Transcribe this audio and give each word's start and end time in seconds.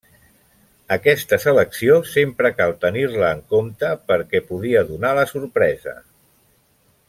Aquesta 0.95 1.37
selecció 1.43 1.97
sempre 2.13 2.51
cal 2.61 2.73
tenir-la 2.85 3.29
en 3.37 3.45
compte 3.57 3.93
perquè 4.13 4.43
podia 4.49 4.85
donar 4.91 5.13
la 5.21 5.29
sorpresa. 5.35 5.99